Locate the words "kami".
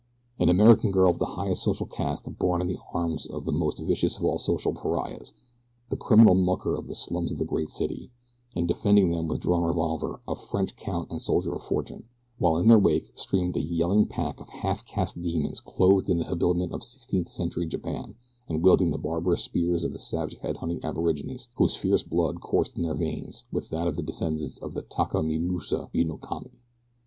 26.17-26.59